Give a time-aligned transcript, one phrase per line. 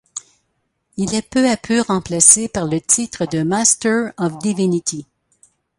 [0.97, 5.05] Il est peu à peu remplacé par le titre de Master of Divinity.